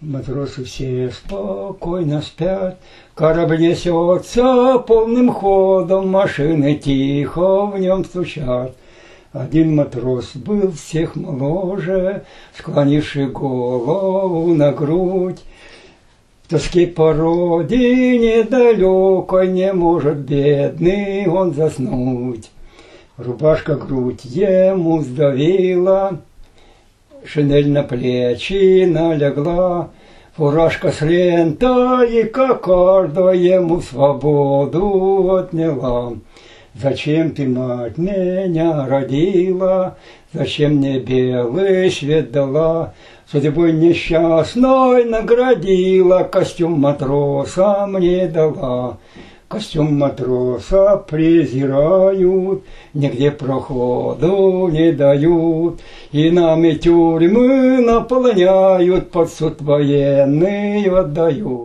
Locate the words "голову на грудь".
13.26-15.40